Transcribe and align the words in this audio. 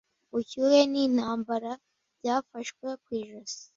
Ubushyuhe 0.29 0.79
nintambarabyafashwe 0.91 2.85
ku 3.03 3.09
ijosi 3.19 3.61